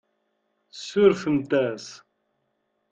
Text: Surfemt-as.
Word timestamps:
Surfemt-as. 0.87 1.85